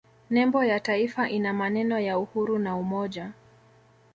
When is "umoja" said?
2.77-3.31